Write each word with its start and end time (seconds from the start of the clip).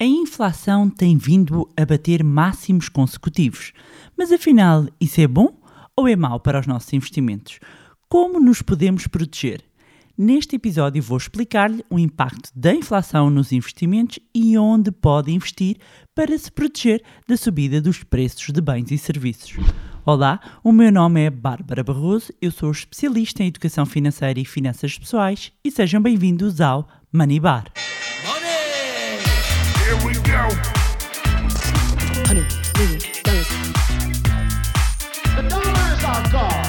A 0.00 0.04
inflação 0.04 0.88
tem 0.88 1.16
vindo 1.16 1.68
a 1.76 1.84
bater 1.84 2.22
máximos 2.22 2.88
consecutivos. 2.88 3.72
Mas 4.16 4.30
afinal, 4.30 4.86
isso 5.00 5.20
é 5.20 5.26
bom 5.26 5.60
ou 5.96 6.06
é 6.06 6.14
mau 6.14 6.38
para 6.38 6.60
os 6.60 6.68
nossos 6.68 6.92
investimentos? 6.92 7.58
Como 8.08 8.38
nos 8.38 8.62
podemos 8.62 9.08
proteger? 9.08 9.60
Neste 10.16 10.54
episódio 10.54 11.02
vou 11.02 11.18
explicar-lhe 11.18 11.84
o 11.90 11.98
impacto 11.98 12.48
da 12.54 12.72
inflação 12.72 13.28
nos 13.28 13.50
investimentos 13.50 14.20
e 14.32 14.56
onde 14.56 14.92
pode 14.92 15.32
investir 15.32 15.78
para 16.14 16.38
se 16.38 16.52
proteger 16.52 17.02
da 17.26 17.36
subida 17.36 17.80
dos 17.80 18.04
preços 18.04 18.52
de 18.52 18.60
bens 18.60 18.92
e 18.92 18.98
serviços. 18.98 19.56
Olá, 20.06 20.38
o 20.62 20.70
meu 20.70 20.92
nome 20.92 21.22
é 21.22 21.30
Bárbara 21.30 21.82
Barroso, 21.82 22.32
eu 22.40 22.52
sou 22.52 22.70
especialista 22.70 23.42
em 23.42 23.48
educação 23.48 23.84
financeira 23.84 24.38
e 24.38 24.44
finanças 24.44 24.96
pessoais 24.96 25.52
e 25.64 25.72
sejam 25.72 26.00
bem-vindos 26.00 26.60
ao 26.60 26.88
Money 27.12 27.40
Bar. 27.40 27.72
Here 29.88 29.96
we 30.06 30.12
go. 30.16 30.44
God. 36.30 36.68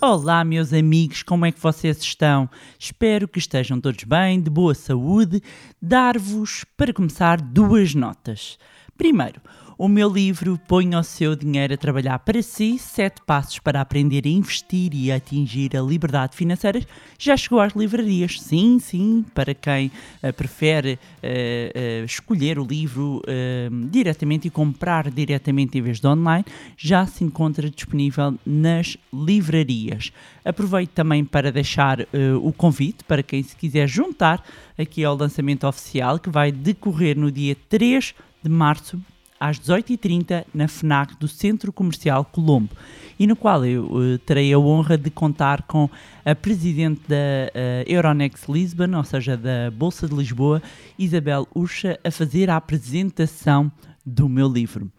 Olá, 0.00 0.44
meus 0.44 0.72
amigos, 0.72 1.22
como 1.22 1.46
é 1.46 1.52
que 1.52 1.60
vocês 1.60 1.98
estão? 2.02 2.50
Espero 2.76 3.28
que 3.28 3.38
estejam 3.38 3.80
todos 3.80 4.02
bem, 4.02 4.40
de 4.40 4.50
boa 4.50 4.74
saúde. 4.74 5.40
Dar-vos, 5.80 6.64
para 6.76 6.92
começar, 6.92 7.40
duas 7.40 7.94
notas. 7.94 8.58
Primeiro, 8.98 9.40
o 9.76 9.88
meu 9.88 10.08
livro 10.08 10.58
Põe 10.68 10.94
o 10.94 11.02
seu 11.02 11.34
dinheiro 11.34 11.74
a 11.74 11.76
trabalhar 11.76 12.18
para 12.20 12.42
si, 12.42 12.78
sete 12.78 13.20
passos 13.26 13.58
para 13.58 13.80
aprender 13.80 14.22
a 14.24 14.28
investir 14.28 14.94
e 14.94 15.10
a 15.10 15.16
atingir 15.16 15.76
a 15.76 15.82
liberdade 15.82 16.36
financeira, 16.36 16.80
já 17.18 17.36
chegou 17.36 17.60
às 17.60 17.72
livrarias. 17.74 18.40
Sim, 18.40 18.78
sim, 18.78 19.24
para 19.34 19.54
quem 19.54 19.90
uh, 20.22 20.32
prefere 20.32 20.94
uh, 20.94 22.02
uh, 22.02 22.04
escolher 22.04 22.58
o 22.58 22.64
livro 22.64 23.22
diretamente 23.90 24.48
e 24.48 24.50
comprar 24.50 25.10
diretamente 25.10 25.78
em 25.78 25.82
vez 25.82 26.00
de 26.00 26.06
online, 26.06 26.44
já 26.76 27.06
se 27.06 27.24
encontra 27.24 27.70
disponível 27.70 28.34
nas 28.44 28.96
livrarias. 29.12 30.12
Aproveito 30.44 30.90
também 30.90 31.24
para 31.24 31.50
deixar 31.50 32.00
o 32.42 32.52
convite 32.52 33.04
para 33.04 33.22
quem 33.22 33.42
se 33.42 33.56
quiser 33.56 33.88
juntar 33.88 34.44
aqui 34.78 35.04
ao 35.04 35.16
lançamento 35.16 35.66
oficial 35.66 36.18
que 36.18 36.30
vai 36.30 36.52
decorrer 36.52 37.18
no 37.18 37.30
dia 37.30 37.56
3 37.68 38.14
de 38.42 38.50
março 38.50 39.00
às 39.44 39.60
18h30 39.60 40.46
na 40.54 40.66
FNAC 40.66 41.16
do 41.18 41.28
Centro 41.28 41.70
Comercial 41.70 42.24
Colombo 42.24 42.70
e 43.18 43.26
no 43.26 43.36
qual 43.36 43.64
eu 43.64 43.84
uh, 43.84 44.18
terei 44.18 44.52
a 44.52 44.58
honra 44.58 44.96
de 44.96 45.10
contar 45.10 45.62
com 45.62 45.88
a 46.24 46.34
presidente 46.34 47.02
da 47.06 47.14
uh, 47.16 47.84
Euronext 47.86 48.48
Lisbon, 48.48 48.96
ou 48.96 49.04
seja, 49.04 49.36
da 49.36 49.70
Bolsa 49.70 50.08
de 50.08 50.14
Lisboa, 50.14 50.62
Isabel 50.98 51.46
Urcha, 51.54 51.98
a 52.02 52.10
fazer 52.10 52.48
a 52.48 52.56
apresentação 52.56 53.70
do 54.04 54.28
meu 54.28 54.48
livro. 54.48 54.90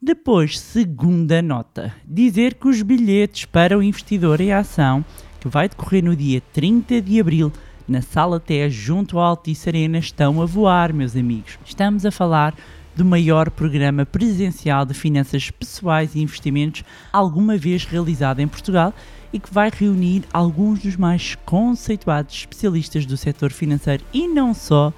Depois, 0.00 0.58
segunda 0.58 1.42
nota, 1.42 1.94
dizer 2.06 2.54
que 2.54 2.68
os 2.68 2.80
bilhetes 2.80 3.44
para 3.44 3.76
o 3.76 3.82
investidor 3.82 4.40
em 4.40 4.50
ação, 4.50 5.04
que 5.38 5.48
vai 5.48 5.68
decorrer 5.68 6.02
no 6.02 6.16
dia 6.16 6.42
30 6.54 7.02
de 7.02 7.20
abril, 7.20 7.52
na 7.86 8.00
Sala 8.00 8.40
TES, 8.40 8.72
junto 8.72 9.18
ao 9.18 9.24
Altice 9.24 9.68
Arena, 9.68 9.98
estão 9.98 10.40
a 10.40 10.46
voar, 10.46 10.92
meus 10.92 11.14
amigos. 11.14 11.58
Estamos 11.66 12.06
a 12.06 12.10
falar 12.10 12.54
do 12.94 13.04
maior 13.04 13.50
programa 13.50 14.04
presencial 14.04 14.84
de 14.84 14.94
finanças 14.94 15.50
pessoais 15.50 16.14
e 16.14 16.20
investimentos 16.20 16.84
alguma 17.12 17.56
vez 17.56 17.84
realizado 17.84 18.40
em 18.40 18.48
Portugal 18.48 18.92
e 19.32 19.38
que 19.38 19.52
vai 19.52 19.70
reunir 19.72 20.24
alguns 20.32 20.80
dos 20.80 20.96
mais 20.96 21.36
conceituados 21.44 22.34
especialistas 22.34 23.06
do 23.06 23.16
setor 23.16 23.52
financeiro 23.52 24.04
e 24.12 24.26
não 24.26 24.52
só. 24.52 24.92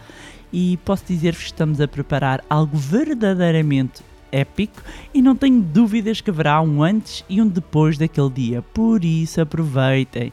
E 0.52 0.78
posso 0.84 1.04
dizer-vos 1.06 1.44
que 1.44 1.50
estamos 1.50 1.80
a 1.80 1.88
preparar 1.88 2.42
algo 2.48 2.76
verdadeiramente 2.76 4.02
épico 4.30 4.82
e 5.12 5.20
não 5.20 5.36
tenho 5.36 5.60
dúvidas 5.60 6.20
que 6.20 6.30
haverá 6.30 6.60
um 6.62 6.82
antes 6.82 7.24
e 7.28 7.40
um 7.40 7.46
depois 7.46 7.98
daquele 7.98 8.30
dia. 8.30 8.62
Por 8.62 9.04
isso 9.04 9.40
aproveitem. 9.40 10.32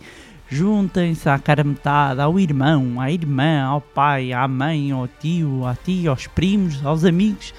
Juntem-se 0.52 1.30
à 1.30 1.38
cara 1.38 1.64
metade, 1.64 2.20
ao 2.20 2.40
irmão, 2.40 3.00
à 3.00 3.12
irmã, 3.12 3.62
ao 3.62 3.80
pai, 3.80 4.34
à 4.34 4.48
mãe, 4.48 4.92
ao 4.92 5.08
tio, 5.08 5.64
à 5.64 5.76
tia, 5.76 6.10
aos 6.10 6.26
primos, 6.26 6.84
aos 6.84 7.06
amigos. 7.06 7.54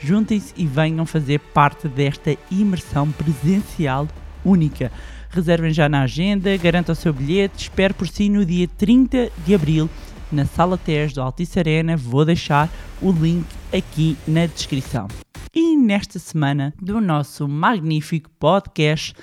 Juntem-se 0.00 0.54
e 0.56 0.64
venham 0.64 1.04
fazer 1.04 1.40
parte 1.40 1.88
desta 1.88 2.36
imersão 2.48 3.10
presencial 3.10 4.06
única. 4.44 4.92
Reservem 5.28 5.72
já 5.72 5.88
na 5.88 6.02
agenda, 6.02 6.56
garantam 6.56 6.92
o 6.92 6.96
seu 6.96 7.12
bilhete, 7.12 7.64
espero 7.64 7.92
por 7.94 8.06
si 8.06 8.28
no 8.28 8.44
dia 8.44 8.68
30 8.68 9.30
de 9.44 9.54
abril 9.54 9.90
na 10.30 10.44
Sala 10.44 10.78
TES 10.78 11.14
do 11.14 11.22
Altice 11.22 11.58
Arena. 11.58 11.96
Vou 11.96 12.24
deixar 12.24 12.70
o 13.02 13.10
link 13.10 13.46
aqui 13.76 14.16
na 14.26 14.46
descrição. 14.46 15.08
E 15.52 15.76
nesta 15.76 16.18
semana 16.18 16.72
do 16.80 17.00
nosso 17.00 17.48
magnífico 17.48 18.30
podcast 18.38 19.14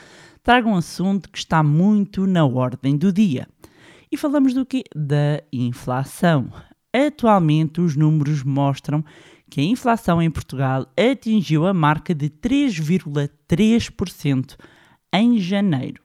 trago 0.43 0.69
um 0.69 0.75
assunto 0.75 1.29
que 1.29 1.37
está 1.37 1.63
muito 1.63 2.27
na 2.27 2.45
ordem 2.45 2.97
do 2.97 3.13
dia. 3.13 3.47
E 4.11 4.17
falamos 4.17 4.53
do 4.53 4.65
quê? 4.65 4.83
Da 4.93 5.41
inflação. 5.51 6.51
Atualmente, 6.93 7.81
os 7.81 7.95
números 7.95 8.43
mostram 8.43 9.03
que 9.49 9.61
a 9.61 9.63
inflação 9.63 10.21
em 10.21 10.29
Portugal 10.29 10.85
atingiu 10.97 11.65
a 11.65 11.73
marca 11.73 12.13
de 12.13 12.29
3,3% 12.29 14.57
em 15.13 15.39
janeiro. 15.39 16.03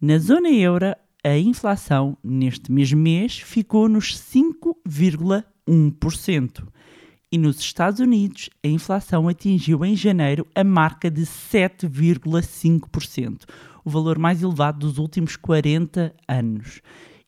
Na 0.00 0.16
zona 0.18 0.48
euro, 0.48 0.96
a 1.22 1.38
inflação 1.38 2.16
neste 2.24 2.72
mesmo 2.72 3.00
mês 3.00 3.38
ficou 3.38 3.88
nos 3.88 4.18
5,1%. 4.18 6.66
E 7.30 7.38
nos 7.38 7.58
Estados 7.58 8.00
Unidos, 8.00 8.50
a 8.64 8.68
inflação 8.68 9.28
atingiu 9.28 9.84
em 9.84 9.94
janeiro 9.96 10.46
a 10.54 10.62
marca 10.62 11.10
de 11.10 11.22
7,5%, 11.22 13.42
o 13.84 13.90
valor 13.90 14.18
mais 14.18 14.42
elevado 14.42 14.78
dos 14.78 14.98
últimos 14.98 15.36
40 15.36 16.14
anos. 16.26 16.80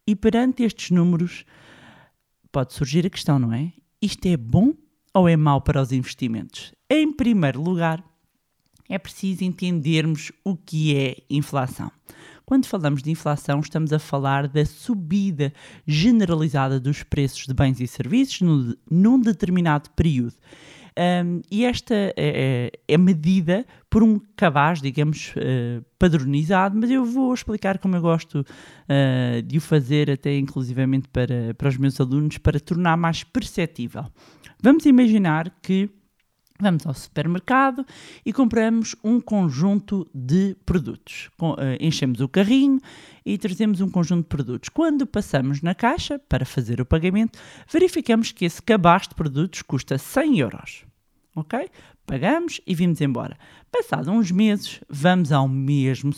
E 0.06 0.16
perante 0.16 0.62
estes 0.62 0.90
números, 0.90 1.44
pode 2.50 2.72
surgir 2.72 3.06
a 3.06 3.10
questão, 3.10 3.38
não 3.38 3.52
é? 3.52 3.72
Isto 4.00 4.26
é 4.26 4.36
bom 4.36 4.72
ou 5.12 5.28
é 5.28 5.36
mau 5.36 5.60
para 5.60 5.82
os 5.82 5.92
investimentos? 5.92 6.72
Em 6.88 7.12
primeiro 7.12 7.60
lugar, 7.60 8.02
é 8.88 8.98
preciso 8.98 9.44
entendermos 9.44 10.30
o 10.44 10.56
que 10.56 10.96
é 10.96 11.16
inflação. 11.28 11.90
Quando 12.44 12.66
falamos 12.66 13.02
de 13.02 13.10
inflação, 13.10 13.58
estamos 13.58 13.92
a 13.92 13.98
falar 13.98 14.46
da 14.46 14.64
subida 14.64 15.52
generalizada 15.84 16.78
dos 16.78 17.02
preços 17.02 17.44
de 17.44 17.52
bens 17.52 17.80
e 17.80 17.88
serviços 17.88 18.40
num 18.88 19.18
determinado 19.18 19.90
período. 19.90 20.34
Um, 20.98 21.42
e 21.50 21.66
esta 21.66 21.94
é, 21.94 22.14
é, 22.16 22.70
é, 22.88 22.96
medida 22.96 23.66
por 23.90 24.02
um 24.02 24.18
cabaz, 24.34 24.80
digamos, 24.80 25.34
uh, 25.36 25.84
padronizado, 25.98 26.78
mas 26.78 26.90
eu 26.90 27.04
vou 27.04 27.34
explicar 27.34 27.78
como 27.78 27.96
eu 27.96 28.00
gosto 28.00 28.40
uh, 28.40 29.42
de 29.42 29.58
o 29.58 29.60
fazer, 29.60 30.10
até 30.10 30.36
inclusivamente 30.38 31.08
para, 31.08 31.54
para 31.54 31.68
os 31.68 31.76
meus 31.76 32.00
alunos, 32.00 32.38
para 32.38 32.58
tornar 32.58 32.96
mais 32.96 33.22
perceptível. 33.22 34.06
Vamos 34.62 34.86
imaginar 34.86 35.54
que 35.60 35.90
Vamos 36.58 36.86
ao 36.86 36.94
supermercado 36.94 37.84
e 38.24 38.32
compramos 38.32 38.96
um 39.04 39.20
conjunto 39.20 40.08
de 40.14 40.56
produtos. 40.64 41.28
Uh, 41.40 41.56
enchemos 41.78 42.20
o 42.20 42.28
carrinho 42.28 42.80
e 43.24 43.36
trazemos 43.36 43.80
um 43.80 43.90
conjunto 43.90 44.22
de 44.22 44.28
produtos. 44.28 44.68
Quando 44.70 45.06
passamos 45.06 45.60
na 45.60 45.74
caixa 45.74 46.18
para 46.18 46.46
fazer 46.46 46.80
o 46.80 46.86
pagamento, 46.86 47.38
verificamos 47.70 48.32
que 48.32 48.44
esse 48.44 48.62
cabaz 48.62 49.06
de 49.06 49.14
produtos 49.14 49.62
custa 49.62 49.98
100 49.98 50.38
euros. 50.38 50.84
Ok? 51.34 51.68
Pagamos 52.06 52.60
e 52.66 52.74
vimos 52.74 53.02
embora. 53.02 53.36
Passados 53.70 54.08
uns 54.08 54.30
meses, 54.30 54.80
vamos 54.88 55.32
ao 55.32 55.46
mesmo 55.46 56.10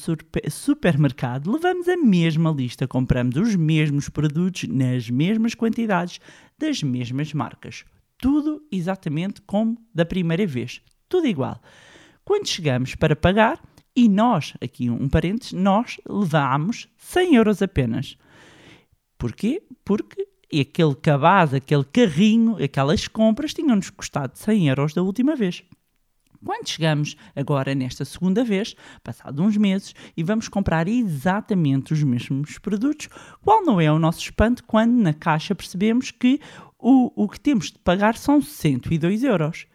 supermercado, 0.49 1.51
levamos 1.51 1.89
a 1.89 1.97
mesma 1.97 2.53
lista, 2.53 2.87
compramos 2.87 3.35
os 3.37 3.57
mesmos 3.57 4.09
produtos 4.09 4.69
nas 4.69 5.11
mesmas 5.11 5.57
quantidades 5.57 6.21
das 6.57 6.83
mesmas 6.85 7.33
marcas 7.33 7.85
tudo 8.19 8.63
exatamente 8.71 9.41
como 9.43 9.79
da 9.95 10.05
primeira 10.05 10.47
vez. 10.47 10.83
Tudo 11.09 11.27
igual. 11.27 11.61
Quando 12.25 12.47
chegamos 12.47 12.95
para 12.95 13.17
pagar, 13.17 13.63
e 13.97 14.09
nós, 14.09 14.55
aqui 14.61 14.91
um 14.91 15.09
parênteses, 15.09 15.53
nós 15.53 15.97
levámos 16.09 16.89
100 16.99 17.35
euros 17.37 17.63
apenas. 17.63 18.17
Porquê? 19.17 19.63
Porque 19.85 20.29
aquele 20.53 20.95
cabaz, 20.95 21.53
aquele 21.53 21.85
carrinho, 21.85 22.63
aquelas 22.63 23.09
compras 23.09 23.53
tinham-nos 23.53 23.91
custado 23.91 24.39
100 24.39 24.69
euros 24.69 24.95
da 24.95 25.03
última 25.03 25.35
vez. 25.35 25.65
Quando 26.45 26.69
chegamos 26.69 27.17
agora 27.35 27.75
nesta 27.75 28.05
segunda 28.05 28.45
vez, 28.45 28.77
passado 29.03 29.43
uns 29.43 29.57
meses, 29.57 29.93
e 30.17 30.23
vamos 30.23 30.47
comprar 30.49 30.87
exatamente 30.87 31.93
os 31.93 32.03
mesmos 32.05 32.59
produtos, 32.59 33.09
qual 33.43 33.65
não 33.65 33.81
é 33.81 33.91
o 33.91 33.99
nosso 33.99 34.21
espanto 34.21 34.63
quando 34.65 34.93
na 34.93 35.13
caixa 35.13 35.55
percebemos 35.55 36.13
que 36.13 36.41
o, 36.79 37.25
o 37.25 37.29
que 37.29 37.41
temos 37.41 37.73
de 37.73 37.79
pagar 37.79 38.17
são 38.17 38.41
102 38.41 39.25
euros. 39.25 39.67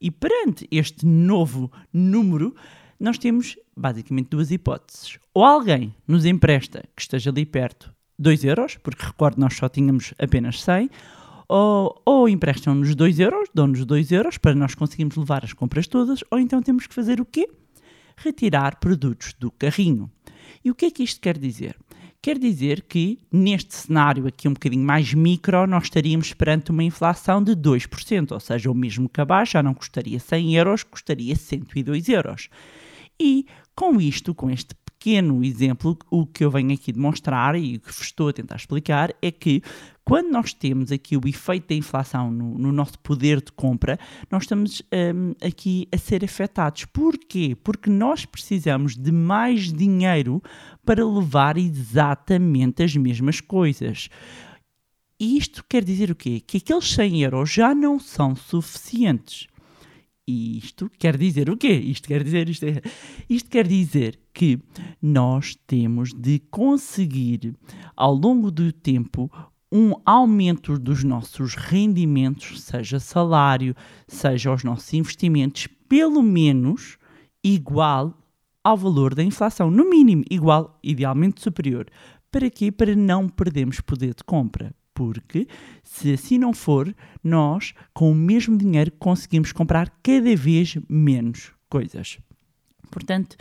E 0.00 0.10
perante 0.10 0.68
este 0.70 1.06
novo 1.06 1.72
número, 1.92 2.54
nós 3.00 3.18
temos 3.18 3.56
basicamente 3.76 4.28
duas 4.28 4.50
hipóteses. 4.50 5.18
Ou 5.34 5.44
alguém 5.44 5.94
nos 6.06 6.24
empresta, 6.24 6.84
que 6.94 7.02
esteja 7.02 7.30
ali 7.30 7.44
perto, 7.44 7.92
2 8.18 8.44
euros, 8.44 8.76
porque 8.76 9.04
recordo 9.04 9.40
nós 9.40 9.56
só 9.56 9.68
tínhamos 9.68 10.14
apenas 10.18 10.62
100, 10.62 10.90
ou, 11.48 12.02
ou 12.04 12.28
emprestam-nos 12.28 12.94
2 12.94 13.20
euros, 13.20 13.48
dão-nos 13.54 13.84
2 13.84 14.12
euros 14.12 14.38
para 14.38 14.54
nós 14.54 14.74
conseguirmos 14.74 15.16
levar 15.16 15.44
as 15.44 15.52
compras 15.52 15.86
todas, 15.86 16.24
ou 16.30 16.38
então 16.38 16.62
temos 16.62 16.86
que 16.86 16.94
fazer 16.94 17.20
o 17.20 17.24
quê? 17.24 17.48
Retirar 18.16 18.80
produtos 18.80 19.34
do 19.34 19.50
carrinho. 19.50 20.10
E 20.64 20.70
o 20.70 20.74
que 20.74 20.86
é 20.86 20.90
que 20.90 21.02
isto 21.02 21.20
quer 21.20 21.38
dizer? 21.38 21.76
Quer 22.26 22.40
dizer 22.40 22.82
que, 22.88 23.20
neste 23.30 23.72
cenário 23.72 24.26
aqui 24.26 24.48
um 24.48 24.52
bocadinho 24.52 24.84
mais 24.84 25.14
micro, 25.14 25.64
nós 25.64 25.84
estaríamos 25.84 26.32
perante 26.32 26.72
uma 26.72 26.82
inflação 26.82 27.40
de 27.40 27.52
2%, 27.52 28.32
ou 28.32 28.40
seja, 28.40 28.68
o 28.68 28.74
mesmo 28.74 29.08
cabaz 29.08 29.50
já 29.50 29.62
não 29.62 29.72
custaria 29.72 30.18
100 30.18 30.56
euros, 30.56 30.82
custaria 30.82 31.36
102 31.36 32.08
euros. 32.08 32.48
E 33.16 33.46
com 33.76 34.00
isto, 34.00 34.34
com 34.34 34.50
este 34.50 34.74
pequeno 35.06 35.44
exemplo, 35.44 35.96
o 36.10 36.26
que 36.26 36.44
eu 36.44 36.50
venho 36.50 36.74
aqui 36.74 36.90
demonstrar 36.90 37.54
e 37.54 37.76
o 37.76 37.80
que 37.80 37.92
estou 37.92 38.28
a 38.28 38.32
tentar 38.32 38.56
explicar 38.56 39.14
é 39.22 39.30
que 39.30 39.62
quando 40.04 40.32
nós 40.32 40.52
temos 40.52 40.90
aqui 40.90 41.16
o 41.16 41.20
efeito 41.28 41.68
da 41.68 41.76
inflação 41.76 42.28
no, 42.28 42.58
no 42.58 42.72
nosso 42.72 42.98
poder 42.98 43.40
de 43.40 43.52
compra, 43.52 44.00
nós 44.28 44.42
estamos 44.42 44.82
um, 44.92 45.46
aqui 45.46 45.86
a 45.92 45.96
ser 45.96 46.24
afetados. 46.24 46.86
Porquê? 46.86 47.56
Porque 47.62 47.88
nós 47.88 48.24
precisamos 48.24 48.96
de 48.96 49.12
mais 49.12 49.72
dinheiro 49.72 50.42
para 50.84 51.06
levar 51.06 51.56
exatamente 51.56 52.82
as 52.82 52.96
mesmas 52.96 53.40
coisas. 53.40 54.08
E 55.20 55.38
isto 55.38 55.64
quer 55.68 55.84
dizer 55.84 56.10
o 56.10 56.16
quê? 56.16 56.40
Que 56.44 56.56
aqueles 56.56 56.92
100 56.92 57.22
euros 57.22 57.52
já 57.52 57.72
não 57.76 58.00
são 58.00 58.34
suficientes. 58.34 59.46
E 60.28 60.58
isto 60.58 60.90
quer 60.98 61.16
dizer 61.16 61.48
o 61.48 61.56
quê? 61.56 61.72
Isto 61.72 62.08
quer 62.08 62.24
dizer, 62.24 62.48
isto, 62.48 62.64
é, 62.64 62.82
isto 63.30 63.48
quer 63.48 63.66
dizer 63.66 64.18
que 64.34 64.58
nós 65.00 65.56
temos 65.66 66.12
de 66.12 66.40
conseguir, 66.50 67.54
ao 67.94 68.12
longo 68.12 68.50
do 68.50 68.72
tempo, 68.72 69.30
um 69.70 69.92
aumento 70.04 70.78
dos 70.78 71.04
nossos 71.04 71.54
rendimentos, 71.54 72.60
seja 72.60 72.98
salário, 72.98 73.74
seja 74.08 74.52
os 74.52 74.64
nossos 74.64 74.92
investimentos, 74.94 75.68
pelo 75.88 76.22
menos 76.22 76.98
igual 77.42 78.12
ao 78.64 78.76
valor 78.76 79.14
da 79.14 79.22
inflação, 79.22 79.70
no 79.70 79.88
mínimo 79.88 80.24
igual, 80.28 80.76
idealmente 80.82 81.40
superior. 81.40 81.86
Para 82.32 82.50
quê? 82.50 82.72
Para 82.72 82.96
não 82.96 83.28
perdermos 83.28 83.80
poder 83.80 84.12
de 84.12 84.24
compra. 84.24 84.74
Porque, 84.96 85.46
se 85.84 86.14
assim 86.14 86.38
não 86.38 86.54
for, 86.54 86.92
nós, 87.22 87.74
com 87.92 88.10
o 88.10 88.14
mesmo 88.14 88.56
dinheiro, 88.56 88.90
conseguimos 88.92 89.52
comprar 89.52 89.90
cada 90.02 90.34
vez 90.34 90.78
menos 90.88 91.52
coisas. 91.68 92.18
Portanto, 92.90 93.36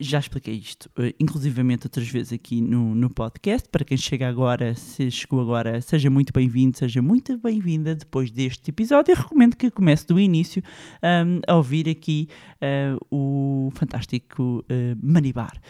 já 0.00 0.18
expliquei 0.18 0.54
isto, 0.54 0.90
uh, 0.98 1.14
inclusivamente 1.20 1.86
outras 1.86 2.08
vezes 2.08 2.32
aqui 2.32 2.60
no, 2.60 2.96
no 2.96 3.08
podcast. 3.08 3.68
Para 3.68 3.84
quem 3.84 3.96
chega 3.96 4.28
agora, 4.28 4.74
se 4.74 5.08
chegou 5.08 5.40
agora, 5.40 5.80
seja 5.80 6.10
muito 6.10 6.32
bem-vindo, 6.32 6.76
seja 6.76 7.00
muito 7.00 7.38
bem-vinda 7.38 7.94
depois 7.94 8.28
deste 8.32 8.70
episódio. 8.70 9.12
Eu 9.12 9.16
recomendo 9.18 9.56
que 9.56 9.70
comece 9.70 10.04
do 10.04 10.18
início 10.18 10.64
um, 11.00 11.38
a 11.46 11.54
ouvir 11.54 11.88
aqui 11.88 12.26
uh, 12.56 12.98
o 13.08 13.70
fantástico 13.70 14.64
uh, 14.68 14.98
Manibar. 15.00 15.60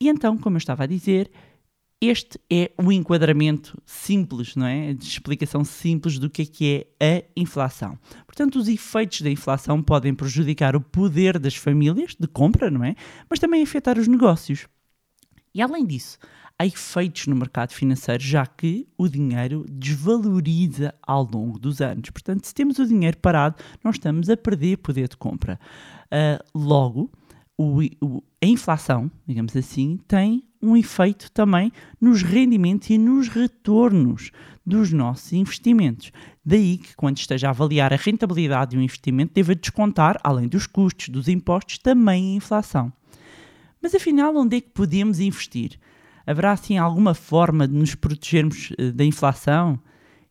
E 0.00 0.08
então, 0.08 0.38
como 0.38 0.56
eu 0.56 0.58
estava 0.58 0.84
a 0.84 0.86
dizer, 0.86 1.30
este 2.00 2.38
é 2.50 2.70
o 2.78 2.92
enquadramento 2.92 3.76
simples, 3.84 4.54
não 4.54 4.66
é? 4.66 4.94
De 4.94 5.04
explicação 5.04 5.64
simples 5.64 6.18
do 6.18 6.30
que 6.30 6.42
é 6.42 6.46
que 6.46 6.86
é 7.00 7.18
a 7.18 7.40
inflação. 7.40 7.98
Portanto, 8.24 8.56
os 8.56 8.68
efeitos 8.68 9.20
da 9.20 9.30
inflação 9.30 9.82
podem 9.82 10.14
prejudicar 10.14 10.76
o 10.76 10.80
poder 10.80 11.38
das 11.40 11.56
famílias 11.56 12.14
de 12.14 12.28
compra, 12.28 12.70
não 12.70 12.84
é? 12.84 12.94
Mas 13.28 13.40
também 13.40 13.62
afetar 13.62 13.98
os 13.98 14.06
negócios. 14.06 14.68
E 15.52 15.60
além 15.60 15.84
disso, 15.84 16.18
há 16.56 16.64
efeitos 16.64 17.26
no 17.26 17.34
mercado 17.34 17.72
financeiro, 17.72 18.22
já 18.22 18.46
que 18.46 18.86
o 18.96 19.08
dinheiro 19.08 19.66
desvaloriza 19.68 20.94
ao 21.02 21.24
longo 21.24 21.58
dos 21.58 21.80
anos. 21.80 22.10
Portanto, 22.10 22.46
se 22.46 22.54
temos 22.54 22.78
o 22.78 22.86
dinheiro 22.86 23.16
parado, 23.18 23.56
nós 23.82 23.96
estamos 23.96 24.30
a 24.30 24.36
perder 24.36 24.78
poder 24.78 25.08
de 25.08 25.16
compra. 25.16 25.58
Uh, 26.04 26.58
logo, 26.58 27.10
o, 27.56 27.80
o, 28.00 28.22
a 28.40 28.46
inflação, 28.46 29.10
digamos 29.26 29.56
assim, 29.56 29.98
tem 30.06 30.47
um 30.62 30.76
efeito 30.76 31.30
também 31.32 31.72
nos 32.00 32.22
rendimentos 32.22 32.90
e 32.90 32.98
nos 32.98 33.28
retornos 33.28 34.30
dos 34.64 34.92
nossos 34.92 35.32
investimentos. 35.32 36.12
Daí 36.44 36.78
que, 36.78 36.94
quando 36.94 37.16
esteja 37.18 37.48
a 37.48 37.50
avaliar 37.50 37.92
a 37.92 37.96
rentabilidade 37.96 38.72
de 38.72 38.78
um 38.78 38.82
investimento, 38.82 39.34
deva 39.34 39.54
descontar, 39.54 40.18
além 40.22 40.48
dos 40.48 40.66
custos, 40.66 41.08
dos 41.08 41.28
impostos, 41.28 41.78
também 41.78 42.32
a 42.32 42.36
inflação. 42.36 42.92
Mas 43.82 43.94
afinal, 43.94 44.36
onde 44.36 44.56
é 44.56 44.60
que 44.60 44.70
podemos 44.70 45.20
investir? 45.20 45.78
Haverá 46.26 46.52
assim 46.52 46.76
alguma 46.76 47.14
forma 47.14 47.66
de 47.66 47.74
nos 47.74 47.94
protegermos 47.94 48.70
uh, 48.72 48.92
da 48.92 49.04
inflação? 49.04 49.80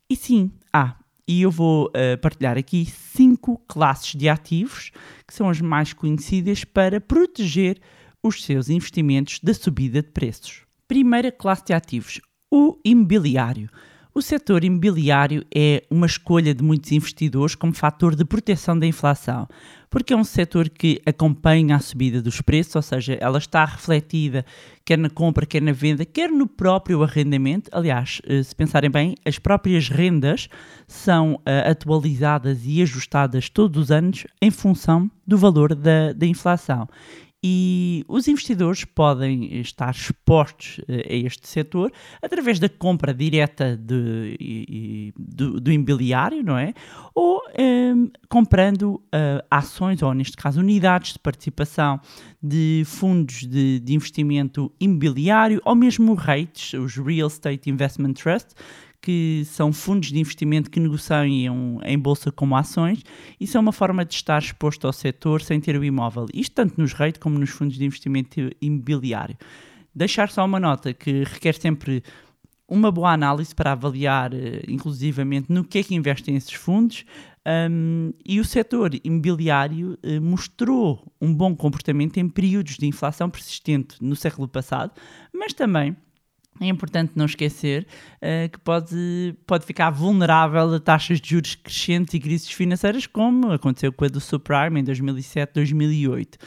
E 0.09 0.15
sim, 0.15 0.51
há. 0.71 0.95
E 1.27 1.41
eu 1.41 1.51
vou 1.51 1.87
uh, 1.87 2.17
partilhar 2.21 2.57
aqui 2.57 2.85
cinco 2.85 3.61
classes 3.67 4.15
de 4.15 4.29
ativos 4.29 4.91
que 5.27 5.33
são 5.33 5.49
as 5.49 5.59
mais 5.59 5.93
conhecidas 5.93 6.63
para 6.63 7.01
proteger 7.01 7.79
os 8.23 8.43
seus 8.43 8.69
investimentos 8.69 9.39
da 9.41 9.53
subida 9.53 10.01
de 10.01 10.09
preços. 10.09 10.61
Primeira 10.87 11.31
classe 11.31 11.65
de 11.65 11.73
ativos, 11.73 12.19
o 12.51 12.77
imobiliário. 12.83 13.69
O 14.13 14.21
setor 14.21 14.63
imobiliário 14.63 15.45
é 15.53 15.83
uma 15.91 16.07
escolha 16.07 16.51
de 16.51 16.63
muitos 16.63 16.91
investidores 16.91 17.53
como 17.53 17.71
fator 17.71 18.15
de 18.15 18.25
proteção 18.25 18.77
da 18.77 18.87
inflação, 18.87 19.47
porque 19.91 20.11
é 20.11 20.17
um 20.17 20.23
setor 20.23 20.69
que 20.69 20.99
acompanha 21.05 21.75
a 21.75 21.79
subida 21.79 22.19
dos 22.19 22.41
preços, 22.41 22.75
ou 22.75 22.81
seja, 22.81 23.13
ela 23.21 23.37
está 23.37 23.63
refletida 23.63 24.43
quer 24.87 24.97
na 24.97 25.09
compra, 25.09 25.45
quer 25.45 25.61
na 25.61 25.73
venda, 25.73 26.05
quer 26.05 26.31
no 26.31 26.47
próprio 26.47 27.03
arrendamento. 27.03 27.69
Aliás, 27.73 28.21
eh, 28.25 28.41
se 28.41 28.55
pensarem 28.55 28.89
bem, 28.89 29.15
as 29.25 29.37
próprias 29.37 29.89
rendas 29.89 30.47
são 30.87 31.33
uh, 31.33 31.69
atualizadas 31.69 32.61
e 32.63 32.81
ajustadas 32.81 33.49
todos 33.49 33.83
os 33.83 33.91
anos 33.91 34.25
em 34.41 34.49
função 34.49 35.11
do 35.27 35.37
valor 35.37 35.75
da, 35.75 36.13
da 36.13 36.25
inflação. 36.25 36.87
E 37.49 38.03
os 38.09 38.27
investidores 38.27 38.83
podem 38.83 39.61
estar 39.61 39.91
expostos 39.91 40.81
eh, 40.85 41.07
a 41.09 41.15
este 41.15 41.47
setor 41.47 41.93
através 42.21 42.59
da 42.59 42.67
compra 42.67 43.13
direta 43.13 43.77
de, 43.77 45.13
do, 45.17 45.61
do 45.61 45.71
imobiliário, 45.71 46.43
não 46.43 46.57
é? 46.57 46.73
Ou 47.15 47.37
um, 47.37 47.41
ehm, 47.57 48.11
comprando 48.27 48.95
uh, 48.95 49.41
ações, 49.49 50.01
ou 50.01 50.13
neste 50.13 50.35
caso 50.35 50.59
unidades 50.59 51.13
de 51.13 51.19
participação 51.19 52.01
de 52.43 52.83
fundos 52.85 53.45
de, 53.45 53.79
de 53.79 53.95
investimento 53.95 54.69
imobiliário, 54.77 55.61
ou 55.63 55.73
mesmo 55.73 56.15
REITs, 56.15 56.73
os 56.73 56.97
Real 56.97 57.29
Estate 57.29 57.69
Investment 57.69 58.13
Trust, 58.13 58.49
que 59.07 59.43
são 59.45 59.71
fundos 59.71 60.11
de 60.11 60.19
investimento 60.19 60.69
que 60.69 60.81
negociam 60.81 61.79
em 61.81 61.97
bolsa 61.97 62.29
como 62.29 62.57
ações. 62.57 63.01
Isso 63.39 63.55
é 63.55 63.59
uma 63.61 63.71
forma 63.71 64.03
de 64.03 64.13
estar 64.13 64.37
exposto 64.41 64.85
ao 64.85 64.91
setor 64.91 65.41
sem 65.41 65.61
ter 65.61 65.79
o 65.79 65.85
imóvel. 65.85 66.25
Isto 66.33 66.55
tanto 66.55 66.81
nos 66.81 66.91
REIT 66.91 67.17
como 67.17 67.39
nos 67.39 67.49
fundos 67.49 67.77
de 67.77 67.85
investimento 67.85 68.49
imobiliário. 68.61 69.37
Deixar 69.95 70.29
só 70.29 70.43
uma 70.43 70.59
nota 70.59 70.93
que 70.93 71.23
requer 71.23 71.55
sempre 71.55 72.03
uma 72.67 72.91
boa 72.91 73.13
análise 73.13 73.55
para 73.55 73.71
avaliar, 73.71 74.33
eh, 74.33 74.61
inclusivamente, 74.67 75.49
no 75.49 75.63
que 75.63 75.77
é 75.77 75.83
que 75.83 75.95
investem 75.95 76.35
esses 76.35 76.51
fundos. 76.51 77.05
Um, 77.71 78.11
e 78.25 78.41
o 78.41 78.43
setor 78.43 78.91
imobiliário 79.05 79.97
uh, 80.03 80.21
mostrou 80.21 81.09
um 81.21 81.33
bom 81.33 81.55
comportamento 81.55 82.17
em 82.17 82.27
períodos 82.27 82.75
de 82.75 82.85
inflação 82.85 83.29
persistente 83.29 84.03
no 84.03 84.17
século 84.17 84.49
passado, 84.49 84.91
mas 85.33 85.53
também 85.53 85.95
é 86.59 86.67
importante 86.67 87.13
não 87.15 87.25
esquecer 87.25 87.85
uh, 88.15 88.49
que 88.49 88.59
pode, 88.59 89.35
pode 89.45 89.65
ficar 89.65 89.89
vulnerável 89.89 90.73
a 90.73 90.79
taxas 90.79 91.21
de 91.21 91.29
juros 91.29 91.55
crescentes 91.55 92.13
e 92.13 92.19
crises 92.19 92.49
financeiras, 92.49 93.05
como 93.05 93.51
aconteceu 93.51 93.91
com 93.93 94.05
a 94.05 94.07
do 94.07 94.19
subprime 94.19 94.79
em 94.79 94.83
2007, 94.83 95.53
2008. 95.53 96.37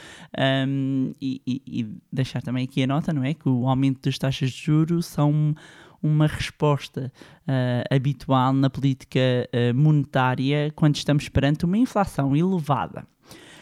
Um, 0.67 1.13
e, 1.21 1.41
e, 1.47 1.63
e, 1.67 1.89
deixar 2.13 2.43
também 2.43 2.65
aqui 2.65 2.83
a 2.83 2.87
nota, 2.87 3.13
não 3.13 3.25
é? 3.25 3.35
Que 3.35 3.49
o 3.49 3.69
aumento 3.69 4.01
das 4.03 4.19
taxas 4.19 4.51
de 4.51 4.65
juros 4.65 5.07
são 5.07 5.55
uma 6.03 6.27
resposta 6.27 7.13
uh, 7.43 7.95
habitual 7.95 8.53
na 8.53 8.71
política 8.71 9.21
uh, 9.21 9.75
monetária 9.75 10.73
quando 10.75 10.97
estamos 10.97 11.29
perante 11.29 11.65
uma 11.65 11.77
inflação 11.77 12.35
elevada. 12.35 13.07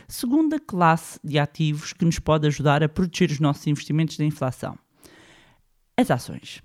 Segunda 0.07 0.59
classe 0.59 1.21
de 1.23 1.39
ativos 1.39 1.93
que 1.93 2.05
nos 2.05 2.19
pode 2.19 2.47
ajudar 2.47 2.83
a 2.83 2.89
proteger 2.89 3.31
os 3.31 3.41
nossos 3.41 3.67
investimentos 3.67 4.17
da 4.17 4.25
inflação 4.25 4.79
as 5.99 6.13
ações. 6.13 6.63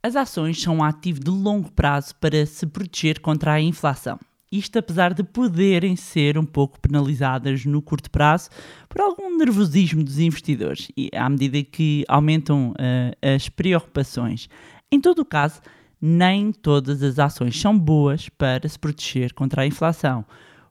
As 0.00 0.14
ações 0.14 0.62
são 0.62 0.76
um 0.76 0.84
ativo 0.84 1.18
de 1.18 1.30
longo 1.30 1.72
prazo 1.72 2.14
para 2.14 2.46
se 2.46 2.64
proteger 2.64 3.18
contra 3.18 3.54
a 3.54 3.60
inflação. 3.60 4.20
Isto 4.50 4.78
apesar 4.78 5.12
de 5.12 5.24
poderem 5.24 5.96
ser 5.96 6.38
um 6.38 6.44
pouco 6.44 6.80
penalizadas 6.80 7.66
no 7.66 7.82
curto 7.82 8.08
prazo 8.08 8.48
por 8.88 9.00
algum 9.00 9.36
nervosismo 9.36 10.02
dos 10.02 10.20
investidores 10.20 10.88
e 10.96 11.10
à 11.12 11.28
medida 11.28 11.62
que 11.64 12.04
aumentam 12.08 12.70
uh, 12.70 13.34
as 13.34 13.48
preocupações. 13.48 14.48
Em 14.90 15.00
todo 15.00 15.18
o 15.18 15.24
caso, 15.24 15.60
nem 16.00 16.52
todas 16.52 17.02
as 17.02 17.18
ações 17.18 17.60
são 17.60 17.76
boas 17.76 18.28
para 18.28 18.66
se 18.68 18.78
proteger 18.78 19.34
contra 19.34 19.62
a 19.62 19.66
inflação. 19.66 20.24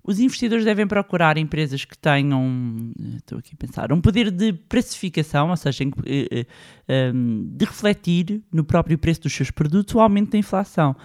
Os 0.08 0.22
investidores 0.22 0.64
devem 0.64 0.88
procurar 0.88 1.38
empresas 1.38 1.84
que 1.84 1.98
tenham, 1.98 2.94
eh, 2.98 3.18
estou 3.18 3.38
aqui 3.38 3.54
a 3.54 3.58
pensar, 3.58 3.92
um 3.92 4.00
poder 4.00 4.32
de 4.32 4.54
precificação, 4.54 5.50
ou 5.50 5.58
seja, 5.58 5.84
eh, 6.06 6.46
eh, 6.88 7.12
de 7.12 7.66
refletir 7.66 8.42
no 8.50 8.64
próprio 8.64 8.98
preço 8.98 9.24
dos 9.24 9.34
seus 9.34 9.52
produtos 9.52 9.94
o 9.94 10.00
aumento 10.00 10.32
da 10.32 10.38
inflação 10.38 10.96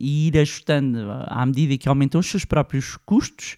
e 0.00 0.28
ir 0.28 0.38
ajustando 0.38 1.00
à 1.26 1.44
medida 1.44 1.76
que 1.76 1.86
aumentam 1.86 2.18
os 2.18 2.26
seus 2.26 2.46
próprios 2.46 2.96
custos 2.96 3.56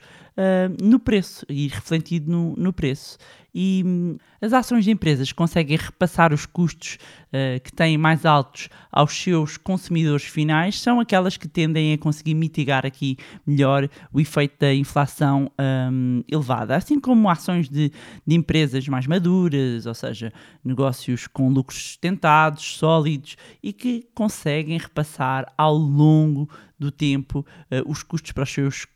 no 0.82 0.98
preço 0.98 1.46
e 1.48 1.68
refletido 1.68 2.28
no, 2.28 2.56
no 2.56 2.72
preço 2.72 3.18
e 3.54 3.82
hum, 3.86 4.16
as 4.40 4.52
ações 4.52 4.84
de 4.84 4.90
empresas 4.90 5.32
conseguem 5.32 5.76
repassar 5.76 6.32
os 6.32 6.44
custos 6.44 6.98
uh, 7.28 7.60
que 7.62 7.72
têm 7.72 7.96
mais 7.96 8.26
altos 8.26 8.68
aos 8.90 9.14
seus 9.14 9.56
consumidores 9.56 10.24
finais 10.24 10.80
são 10.80 10.98
aquelas 10.98 11.36
que 11.36 11.46
tendem 11.46 11.92
a 11.92 11.98
conseguir 11.98 12.34
mitigar 12.34 12.84
aqui 12.84 13.16
melhor 13.46 13.88
o 14.12 14.20
efeito 14.20 14.58
da 14.58 14.74
inflação 14.74 15.50
um, 15.90 16.22
elevada, 16.28 16.76
assim 16.76 16.98
como 16.98 17.28
ações 17.30 17.68
de, 17.68 17.92
de, 18.26 18.34
empresas 18.34 18.86
mais 18.88 19.06
maduras, 19.06 19.86
ou 19.86 19.94
seja, 19.94 20.32
negócios 20.64 21.26
com 21.26 21.48
lucros 21.48 21.80
sustentados, 21.82 22.64
sólidos 22.76 23.36
e 23.62 23.72
que 23.72 24.06
conseguem 24.14 24.78
repassar 24.78 25.52
ao 25.56 25.76
longo 25.76 26.48
do 26.78 26.90
tempo 26.90 27.40
uh, 27.70 27.90
os 27.90 28.02
custos 28.02 28.32
para 28.32 28.42
os 28.42 28.52
seus 28.52 28.86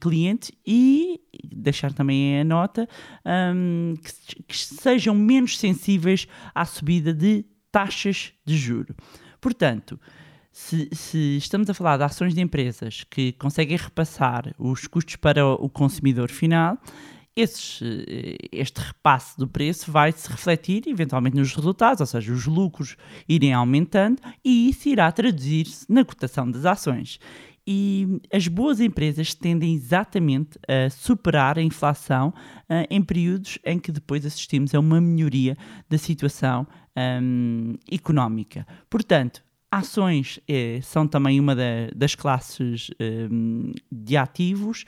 clientes 0.00 0.50
e 0.66 1.20
deixar 1.44 1.92
também 1.92 2.40
a 2.40 2.44
nota 2.44 2.88
um, 3.54 3.94
que, 4.06 4.42
que 4.42 4.56
sejam 4.56 5.14
menos 5.14 5.58
sensíveis 5.58 6.26
à 6.54 6.64
subida 6.64 7.12
de 7.12 7.44
taxas 7.70 8.32
de 8.44 8.56
juro. 8.56 8.94
Portanto, 9.40 10.00
se, 10.50 10.88
se, 10.92 11.36
estamos 11.36 11.68
a 11.68 11.74
falar 11.74 11.98
de 11.98 12.04
ações 12.04 12.34
de 12.34 12.40
empresas 12.40 13.04
que 13.10 13.32
conseguem 13.32 13.76
repassar 13.76 14.54
os 14.58 14.86
custos 14.86 15.16
para 15.16 15.46
o 15.46 15.68
consumidor 15.68 16.30
final, 16.30 16.78
esses, 17.36 17.82
eh, 17.82 18.38
este 18.50 18.80
repasse 18.80 19.36
do 19.36 19.46
preço 19.46 19.92
vai 19.92 20.10
se 20.10 20.26
refletir 20.30 20.84
eventualmente 20.86 21.36
nos 21.36 21.54
resultados, 21.54 22.00
ou 22.00 22.06
seja, 22.06 22.32
os 22.32 22.46
lucros 22.46 22.96
irem 23.28 23.52
aumentando 23.52 24.18
e 24.42 24.70
isso 24.70 24.88
irá 24.88 25.12
traduzir-se 25.12 25.84
na 25.92 26.02
cotação 26.02 26.50
das 26.50 26.64
ações. 26.64 27.20
E 27.66 28.20
as 28.32 28.46
boas 28.46 28.80
empresas 28.80 29.34
tendem 29.34 29.74
exatamente 29.74 30.58
a 30.68 30.88
superar 30.88 31.58
a 31.58 31.62
inflação 31.62 32.28
uh, 32.28 32.86
em 32.88 33.02
períodos 33.02 33.58
em 33.64 33.78
que 33.78 33.90
depois 33.90 34.24
assistimos 34.24 34.74
a 34.74 34.78
uma 34.78 35.00
melhoria 35.00 35.56
da 35.88 35.98
situação 35.98 36.66
um, 36.96 37.74
económica. 37.90 38.66
Portanto, 38.88 39.44
Ações 39.70 40.38
eh, 40.48 40.80
são 40.80 41.08
também 41.08 41.40
uma 41.40 41.54
da, 41.54 41.90
das 41.94 42.14
classes 42.14 42.88
um, 43.30 43.72
de 43.90 44.16
ativos 44.16 44.84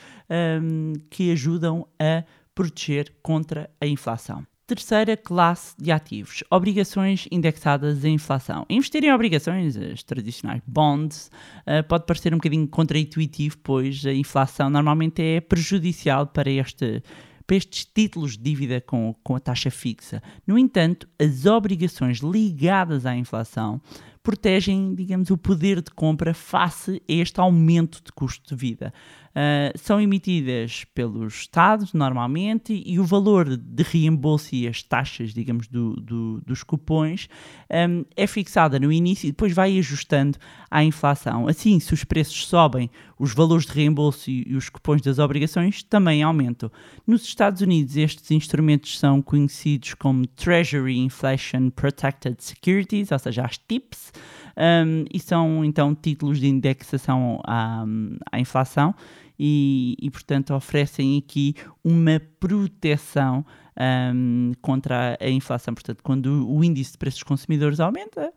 um, 0.62 0.92
que 1.10 1.32
ajudam 1.32 1.86
a 1.98 2.24
proteger 2.54 3.12
contra 3.20 3.68
a 3.80 3.86
inflação. 3.86 4.46
Terceira 4.68 5.16
classe 5.16 5.74
de 5.78 5.90
ativos, 5.90 6.44
obrigações 6.50 7.26
indexadas 7.32 8.04
à 8.04 8.08
inflação. 8.10 8.66
Investir 8.68 9.02
em 9.02 9.10
obrigações, 9.10 9.78
as 9.78 10.02
tradicionais 10.02 10.60
bonds, 10.66 11.30
uh, 11.60 11.82
pode 11.88 12.04
parecer 12.04 12.34
um 12.34 12.36
bocadinho 12.36 12.68
contraintuitivo, 12.68 13.56
pois 13.62 14.04
a 14.04 14.12
inflação 14.12 14.68
normalmente 14.68 15.22
é 15.22 15.40
prejudicial 15.40 16.26
para, 16.26 16.50
este, 16.50 17.02
para 17.46 17.56
estes 17.56 17.86
títulos 17.86 18.36
de 18.36 18.42
dívida 18.42 18.78
com, 18.82 19.14
com 19.24 19.36
a 19.36 19.40
taxa 19.40 19.70
fixa. 19.70 20.22
No 20.46 20.58
entanto, 20.58 21.08
as 21.18 21.46
obrigações 21.46 22.18
ligadas 22.18 23.06
à 23.06 23.16
inflação 23.16 23.80
protegem, 24.22 24.94
digamos, 24.94 25.30
o 25.30 25.38
poder 25.38 25.80
de 25.80 25.90
compra 25.90 26.34
face 26.34 27.02
a 27.08 27.12
este 27.14 27.40
aumento 27.40 28.02
de 28.04 28.12
custo 28.12 28.54
de 28.54 28.60
vida. 28.60 28.92
Uh, 29.38 29.70
são 29.78 30.00
emitidas 30.00 30.84
pelos 30.92 31.42
Estados, 31.42 31.92
normalmente, 31.92 32.82
e 32.84 32.98
o 32.98 33.04
valor 33.04 33.56
de 33.56 33.84
reembolso 33.84 34.52
e 34.52 34.66
as 34.66 34.82
taxas, 34.82 35.32
digamos, 35.32 35.68
do, 35.68 35.94
do, 35.94 36.40
dos 36.44 36.64
cupons 36.64 37.28
um, 37.70 38.04
é 38.16 38.26
fixada 38.26 38.80
no 38.80 38.90
início 38.90 39.28
e 39.28 39.30
depois 39.30 39.52
vai 39.52 39.78
ajustando 39.78 40.38
à 40.68 40.82
inflação. 40.82 41.46
Assim, 41.46 41.78
se 41.78 41.94
os 41.94 42.02
preços 42.02 42.48
sobem, 42.48 42.90
os 43.16 43.32
valores 43.32 43.64
de 43.64 43.72
reembolso 43.74 44.28
e, 44.28 44.44
e 44.44 44.56
os 44.56 44.68
cupons 44.68 45.02
das 45.02 45.20
obrigações 45.20 45.84
também 45.84 46.20
aumentam. 46.20 46.68
Nos 47.06 47.22
Estados 47.22 47.60
Unidos, 47.60 47.96
estes 47.96 48.32
instrumentos 48.32 48.98
são 48.98 49.22
conhecidos 49.22 49.94
como 49.94 50.26
Treasury 50.26 50.98
Inflation 50.98 51.70
Protected 51.70 52.42
Securities, 52.42 53.12
ou 53.12 53.18
seja, 53.20 53.44
as 53.44 53.56
TIPS, 53.56 54.12
um, 54.56 55.04
e 55.14 55.20
são 55.20 55.64
então 55.64 55.94
títulos 55.94 56.40
de 56.40 56.48
indexação 56.48 57.40
à, 57.44 57.84
à 58.32 58.40
inflação 58.40 58.92
e, 59.38 59.96
e, 60.00 60.10
portanto, 60.10 60.52
oferecem 60.54 61.18
aqui 61.18 61.54
uma 61.84 62.20
proteção 62.40 63.44
um, 63.78 64.52
contra 64.60 65.16
a 65.20 65.30
inflação. 65.30 65.72
Portanto, 65.72 66.02
quando 66.02 66.50
o 66.50 66.64
índice 66.64 66.92
de 66.92 66.98
preços 66.98 67.22
consumidores 67.22 67.78
aumenta, 67.78 68.32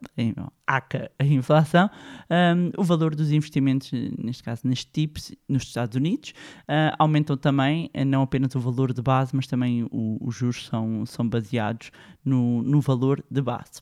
aca 0.68 1.12
a 1.18 1.26
inflação, 1.26 1.90
um, 2.30 2.80
o 2.80 2.84
valor 2.84 3.16
dos 3.16 3.32
investimentos, 3.32 3.92
neste 4.18 4.44
caso 4.44 4.62
nas 4.66 4.86
TIPS, 4.86 5.34
nos 5.50 5.64
Estados 5.64 5.96
Unidos, 5.96 6.34
uh, 6.62 6.96
aumentam 7.00 7.36
também, 7.36 7.90
não 8.06 8.22
apenas 8.22 8.54
o 8.56 8.60
valor 8.60 8.94
de 8.94 9.02
base, 9.02 9.36
mas 9.36 9.48
também 9.48 9.88
o, 9.92 10.18
os 10.22 10.36
juros 10.36 10.68
são, 10.68 11.06
são 11.06 11.28
baseados 11.28 11.92
no, 12.24 12.62
no 12.62 12.80
valor 12.80 13.24
de 13.30 13.42
base. 13.42 13.82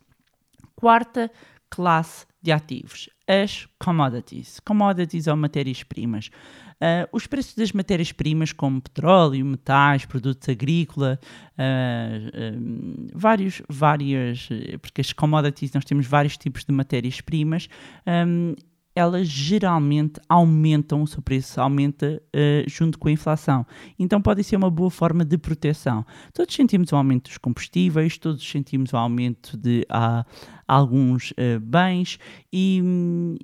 Quarta 0.75 1.29
classe 1.69 2.25
de 2.41 2.51
ativos, 2.51 3.09
as 3.27 3.67
commodities. 3.77 4.59
Commodities 4.61 5.27
ou 5.27 5.35
matérias-primas. 5.35 6.29
Uh, 6.81 7.05
os 7.11 7.27
preços 7.27 7.55
das 7.55 7.73
matérias-primas, 7.73 8.53
como 8.53 8.81
petróleo, 8.81 9.45
metais, 9.45 10.05
produtos 10.05 10.47
agrícolas, 10.47 11.17
uh, 11.17 12.55
uh, 12.55 13.07
vários, 13.13 13.61
várias, 13.67 14.47
porque 14.81 15.01
as 15.01 15.11
commodities 15.11 15.73
nós 15.73 15.83
temos 15.83 16.07
vários 16.07 16.37
tipos 16.37 16.63
de 16.63 16.71
matérias-primas, 16.71 17.67
um, 18.07 18.55
elas 18.99 19.27
geralmente 19.27 20.19
aumentam, 20.27 21.01
o 21.01 21.07
seu 21.07 21.21
preço 21.21 21.61
aumenta 21.61 22.21
uh, 22.35 22.69
junto 22.69 22.99
com 22.99 23.07
a 23.07 23.11
inflação. 23.11 23.65
Então 23.97 24.21
pode 24.21 24.43
ser 24.43 24.57
uma 24.57 24.69
boa 24.69 24.91
forma 24.91 25.23
de 25.23 25.37
proteção. 25.37 26.05
Todos 26.33 26.53
sentimos 26.53 26.91
o 26.91 26.97
aumento 26.97 27.29
dos 27.29 27.37
combustíveis, 27.37 28.17
todos 28.17 28.47
sentimos 28.47 28.91
o 28.91 28.97
aumento 28.97 29.55
de 29.55 29.87
uh, 29.89 30.25
alguns 30.67 31.31
uh, 31.31 31.59
bens 31.61 32.19
e, 32.51 32.83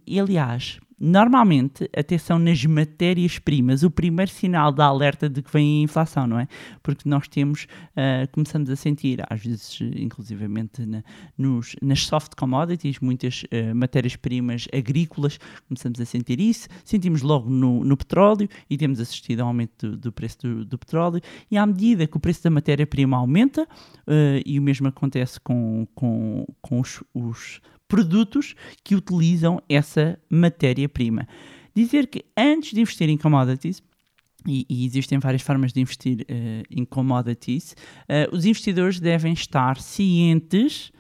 e, 0.05 0.19
aliás, 0.19 0.77
Normalmente, 1.07 1.88
atenção 1.95 2.39
nas 2.39 2.65
matérias-primas, 2.65 3.83
o 3.83 3.91
primeiro 3.91 4.31
sinal 4.31 4.71
de 4.71 4.81
alerta 4.81 5.29
de 5.29 5.43
que 5.43 5.53
vem 5.53 5.81
a 5.81 5.83
inflação, 5.83 6.25
não 6.25 6.39
é? 6.39 6.47
Porque 6.81 7.07
nós 7.07 7.27
temos, 7.27 7.67
uh, 7.91 8.27
começamos 8.31 8.71
a 8.71 8.75
sentir, 8.75 9.24
às 9.29 9.39
vezes, 9.39 9.79
inclusivamente 9.95 10.83
na, 10.83 11.03
nos, 11.38 11.75
nas 11.79 12.07
soft 12.07 12.33
commodities, 12.35 12.97
muitas 13.00 13.43
uh, 13.43 13.75
matérias-primas 13.75 14.67
agrícolas, 14.74 15.38
começamos 15.67 16.01
a 16.01 16.05
sentir 16.05 16.39
isso, 16.39 16.67
sentimos 16.83 17.21
logo 17.21 17.51
no, 17.51 17.83
no 17.83 17.95
petróleo 17.95 18.50
e 18.67 18.75
temos 18.75 19.00
assistido 19.00 19.41
ao 19.41 19.50
aumento 19.50 19.91
do, 19.91 19.97
do 19.97 20.12
preço 20.12 20.39
do, 20.41 20.65
do, 20.65 20.75
petróleo, 20.75 21.21
e 21.51 21.55
à 21.55 21.67
medida 21.67 22.07
que 22.07 22.17
o 22.17 22.19
preço 22.19 22.43
da 22.43 22.50
matéria-prima 22.50 23.15
aumenta, 23.15 23.62
uh, 23.62 24.41
e 24.43 24.57
o 24.57 24.62
mesmo 24.63 24.88
acontece 24.88 25.39
com, 25.39 25.88
com, 25.93 26.47
com 26.63 26.79
os, 26.79 27.03
os 27.13 27.62
produtos 27.87 28.55
que 28.83 28.95
utilizam 28.95 29.61
essa 29.69 30.19
matéria-prima. 30.29 31.27
Dizer 31.75 32.07
que 32.07 32.23
antes 32.37 32.73
de 32.73 32.81
investir 32.81 33.09
em 33.09 33.17
commodities, 33.17 33.83
e, 34.47 34.65
e, 34.69 34.85
existem 34.85 35.17
várias 35.17 35.41
formas 35.41 35.73
de 35.73 35.81
investir 35.81 36.21
uh, 36.21 36.63
em 36.69 36.85
commodities, 36.85 37.75
uh, 38.03 38.35
os 38.35 38.45
investidores 38.45 38.99
devem 38.99 39.33
estar 39.33 39.81
cientes 39.81 40.91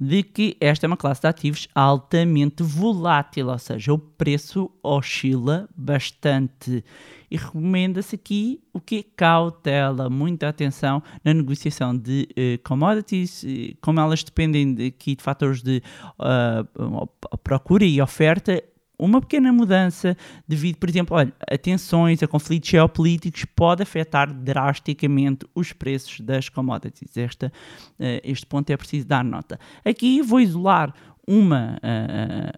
de 0.00 0.22
que 0.22 0.56
esta 0.58 0.86
é 0.86 0.88
uma 0.88 0.96
classe 0.96 1.20
de 1.20 1.26
ativos 1.26 1.68
altamente 1.74 2.62
volátil, 2.62 3.48
ou 3.48 3.58
seja, 3.58 3.92
o 3.92 3.98
preço 3.98 4.70
oscila 4.82 5.68
bastante. 5.76 6.82
E 7.30 7.36
recomenda-se 7.36 8.14
aqui 8.14 8.62
o 8.72 8.80
que 8.80 9.02
cautela, 9.02 10.08
muita 10.08 10.48
atenção 10.48 11.02
na 11.22 11.34
negociação 11.34 11.94
de 11.94 12.26
uh, 12.30 12.66
commodities, 12.66 13.44
como 13.82 14.00
elas 14.00 14.24
dependem 14.24 14.74
de, 14.74 14.86
aqui 14.86 15.14
de 15.14 15.22
fatores 15.22 15.62
de 15.62 15.82
uh, 16.18 17.06
procura 17.44 17.84
e 17.84 18.00
oferta, 18.00 18.62
uma 19.00 19.20
pequena 19.20 19.52
mudança 19.52 20.16
devido, 20.46 20.76
por 20.76 20.88
exemplo, 20.88 21.16
olha, 21.16 21.32
a 21.50 21.56
tensões, 21.56 22.22
a 22.22 22.28
conflitos 22.28 22.68
geopolíticos 22.68 23.44
pode 23.44 23.82
afetar 23.82 24.32
drasticamente 24.32 25.46
os 25.54 25.72
preços 25.72 26.20
das 26.20 26.48
commodities. 26.48 27.16
Esta, 27.16 27.46
uh, 27.46 28.20
este 28.22 28.46
ponto 28.46 28.70
é 28.70 28.76
preciso 28.76 29.06
dar 29.06 29.24
nota. 29.24 29.58
Aqui 29.84 30.22
vou 30.22 30.40
isolar 30.40 30.94
uma, 31.26 31.78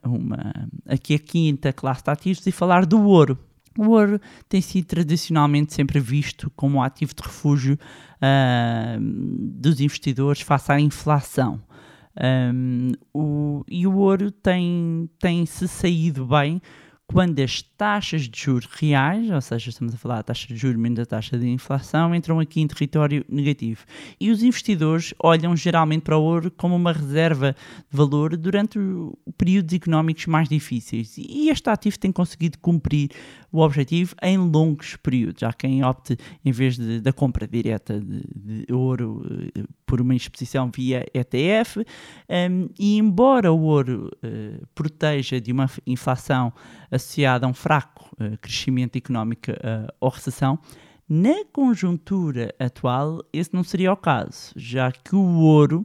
uh, 0.05 0.09
uma 0.09 0.69
aqui 0.87 1.15
a 1.15 1.19
quinta 1.19 1.73
classe 1.73 2.03
de 2.03 2.11
ativos 2.11 2.47
e 2.47 2.53
falar 2.53 2.87
do 2.87 3.03
ouro. 3.03 3.39
O 3.79 3.91
ouro 3.91 4.21
tem 4.49 4.61
sido 4.61 4.87
tradicionalmente 4.87 5.73
sempre 5.73 5.99
visto 5.99 6.51
como 6.55 6.79
um 6.79 6.83
ativo 6.83 7.15
de 7.15 7.23
refúgio 7.23 7.79
uh, 8.19 9.01
dos 9.01 9.81
investidores 9.81 10.43
face 10.43 10.73
à 10.73 10.81
inflação. 10.81 11.61
Um, 12.21 12.93
o, 13.13 13.65
e 13.69 13.87
o 13.87 13.97
ouro 13.97 14.31
tem, 14.31 15.09
tem 15.19 15.47
se 15.47 15.67
saído 15.67 16.27
bem 16.27 16.61
quando 17.13 17.39
as 17.41 17.61
taxas 17.61 18.23
de 18.23 18.41
juros 18.41 18.67
reais, 18.73 19.31
ou 19.31 19.41
seja, 19.41 19.69
estamos 19.69 19.95
a 19.95 19.99
falar 19.99 20.17
da 20.17 20.23
taxa 20.23 20.49
de 20.49 20.57
juros 20.57 20.81
menos 20.81 20.99
a 20.99 21.05
taxa 21.05 21.39
de 21.39 21.47
inflação, 21.47 22.15
entram 22.15 22.41
aqui 22.41 22.61
em 22.61 22.67
território 22.67 23.25
negativo. 23.29 23.85
E 24.19 24.31
os 24.31 24.43
investidores 24.43 25.13
olham 25.23 25.55
geralmente 25.55 26.03
para 26.03 26.17
o 26.17 26.23
ouro 26.23 26.51
como 26.51 26.75
uma 26.75 26.93
reserva 26.93 27.55
de 27.91 27.97
valor 27.97 28.35
durante 28.37 28.79
períodos 29.37 29.75
económicos 29.75 30.27
mais 30.27 30.49
difíceis. 30.49 31.17
E 31.19 31.51
este 31.51 31.69
ativo 31.69 31.99
tem 31.99 32.11
conseguido 32.11 32.59
cumprir 32.59 33.11
o 33.53 33.61
objetivo 33.61 34.15
em 34.23 34.39
longos 34.39 34.97
períodos. 34.97 35.43
Há 35.43 35.53
quem 35.53 35.85
opte, 35.85 36.17
em 36.43 36.51
vez 36.51 36.79
de, 36.79 37.01
da 37.01 37.13
compra 37.13 37.47
direta 37.47 38.01
de, 38.01 38.23
de 38.35 38.73
ouro 38.73 39.23
eh, 39.55 39.65
por 39.85 40.01
uma 40.01 40.15
exposição 40.15 40.71
via 40.75 41.07
ETF, 41.13 41.81
um, 41.81 42.69
e 42.79 42.97
embora 42.97 43.53
o 43.53 43.61
ouro 43.61 44.11
uh, 44.25 44.67
proteja 44.75 45.39
de 45.39 45.53
uma 45.53 45.69
inflação 45.87 46.51
associada 47.03 47.47
a 47.47 47.49
um 47.49 47.55
fraco 47.55 48.09
uh, 48.15 48.39
crescimento 48.39 48.97
económico 48.97 49.51
uh, 49.51 49.93
ou 50.01 50.09
recessão, 50.09 50.59
na 51.09 51.45
conjuntura 51.53 52.55
atual 52.59 53.23
esse 53.33 53.53
não 53.53 53.65
seria 53.65 53.93
o 53.93 53.97
caso, 53.97 54.53
já 54.57 54.91
que 54.91 55.15
o 55.15 55.41
ouro 55.41 55.85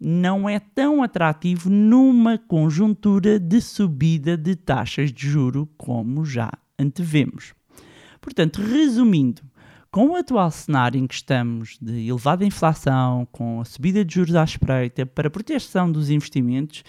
não 0.00 0.48
é 0.48 0.58
tão 0.58 1.02
atrativo 1.02 1.70
numa 1.70 2.36
conjuntura 2.36 3.38
de 3.38 3.60
subida 3.60 4.36
de 4.36 4.56
taxas 4.56 5.12
de 5.12 5.28
juro 5.28 5.68
como 5.76 6.24
já 6.24 6.50
antevemos. 6.78 7.54
Portanto, 8.20 8.60
resumindo, 8.60 9.42
com 9.90 10.08
o 10.08 10.16
atual 10.16 10.50
cenário 10.50 10.98
em 10.98 11.06
que 11.06 11.14
estamos 11.14 11.78
de 11.80 12.08
elevada 12.08 12.44
inflação, 12.44 13.26
com 13.32 13.60
a 13.60 13.64
subida 13.64 14.04
de 14.04 14.14
juros 14.14 14.34
à 14.34 14.44
espreita, 14.44 15.06
para 15.06 15.30
proteção 15.30 15.90
dos 15.90 16.10
investimentos, 16.10 16.82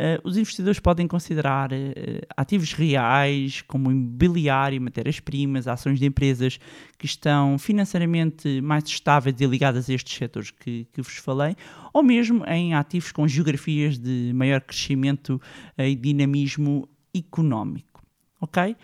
uh, 0.00 0.20
os 0.24 0.36
investidores 0.36 0.80
podem 0.80 1.06
considerar 1.06 1.72
uh, 1.72 1.76
ativos 2.36 2.72
reais, 2.72 3.62
como 3.62 3.90
imobiliário, 3.90 4.80
matérias-primas, 4.80 5.68
ações 5.68 5.98
de 6.00 6.06
empresas 6.06 6.58
que 6.98 7.06
estão 7.06 7.58
financeiramente 7.58 8.60
mais 8.60 8.84
estáveis 8.84 9.40
e 9.40 9.46
ligadas 9.46 9.90
a 9.90 9.92
estes 9.92 10.16
setores 10.16 10.50
que, 10.50 10.86
que 10.92 11.02
vos 11.02 11.16
falei, 11.16 11.54
ou 11.92 12.02
mesmo 12.02 12.44
em 12.46 12.74
ativos 12.74 13.12
com 13.12 13.28
geografias 13.28 13.98
de 13.98 14.32
maior 14.34 14.60
crescimento 14.62 15.40
uh, 15.78 15.82
e 15.82 15.94
dinamismo 15.94 16.88
económico. 17.14 18.02
Ok? 18.40 18.74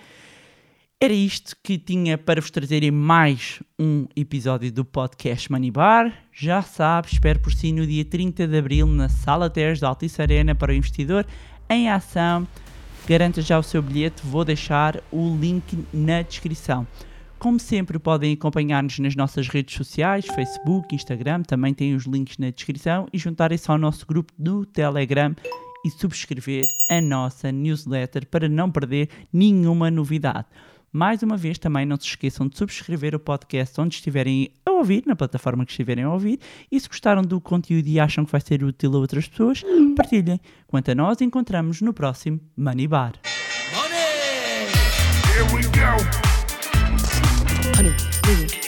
Era 0.98 1.12
isto 1.12 1.54
que 1.62 1.76
tinha 1.76 2.16
para 2.16 2.40
vos 2.40 2.50
trazer 2.50 2.82
em 2.82 2.90
mais 2.90 3.62
um 3.78 4.06
episódio 4.16 4.72
do 4.72 4.82
podcast 4.82 5.52
Money 5.52 5.70
Bar. 5.70 6.10
Já 6.32 6.62
sabe, 6.62 7.08
espero 7.12 7.38
por 7.38 7.52
si 7.52 7.70
no 7.70 7.86
dia 7.86 8.02
30 8.02 8.48
de 8.48 8.56
Abril 8.56 8.86
na 8.86 9.10
Sala 9.10 9.50
Teres 9.50 9.78
da 9.78 9.88
Altice 9.88 10.22
Arena 10.22 10.54
para 10.54 10.72
o 10.72 10.74
investidor 10.74 11.26
em 11.68 11.90
ação. 11.90 12.48
Garanta 13.06 13.42
já 13.42 13.58
o 13.58 13.62
seu 13.62 13.82
bilhete, 13.82 14.22
vou 14.24 14.42
deixar 14.42 15.02
o 15.12 15.36
link 15.36 15.84
na 15.92 16.22
descrição. 16.22 16.86
Como 17.38 17.60
sempre, 17.60 17.98
podem 17.98 18.32
acompanhar-nos 18.32 18.98
nas 18.98 19.14
nossas 19.14 19.48
redes 19.48 19.76
sociais, 19.76 20.24
Facebook, 20.24 20.94
Instagram, 20.94 21.42
também 21.42 21.74
tem 21.74 21.94
os 21.94 22.06
links 22.06 22.38
na 22.38 22.48
descrição 22.48 23.06
e 23.12 23.18
juntarem-se 23.18 23.70
ao 23.70 23.76
nosso 23.76 24.06
grupo 24.06 24.32
do 24.38 24.64
Telegram 24.64 25.36
e 25.84 25.90
subscrever 25.90 26.64
a 26.90 27.02
nossa 27.02 27.52
newsletter 27.52 28.26
para 28.26 28.48
não 28.48 28.70
perder 28.70 29.10
nenhuma 29.30 29.90
novidade. 29.90 30.46
Mais 30.96 31.22
uma 31.22 31.36
vez, 31.36 31.58
também 31.58 31.84
não 31.84 31.98
se 31.98 32.06
esqueçam 32.06 32.48
de 32.48 32.56
subscrever 32.56 33.14
o 33.14 33.18
podcast 33.18 33.78
onde 33.78 33.96
estiverem 33.96 34.50
a 34.64 34.70
ouvir, 34.70 35.02
na 35.04 35.14
plataforma 35.14 35.66
que 35.66 35.70
estiverem 35.70 36.04
a 36.04 36.10
ouvir. 36.10 36.40
E 36.72 36.80
se 36.80 36.88
gostaram 36.88 37.20
do 37.20 37.38
conteúdo 37.38 37.86
e 37.86 38.00
acham 38.00 38.24
que 38.24 38.32
vai 38.32 38.40
ser 38.40 38.64
útil 38.64 38.94
a 38.94 38.98
outras 39.00 39.28
pessoas, 39.28 39.62
partilhem. 39.94 40.40
Quanto 40.66 40.90
a 40.90 40.94
nós, 40.94 41.20
encontramos 41.20 41.82
no 41.82 41.92
próximo 41.92 42.40
Money 42.56 42.88
Bar. 42.88 43.12
Money! 43.74 44.72
Here 45.34 45.44
we 45.54 45.64
go. 45.64 45.98
Honey, 47.76 48.65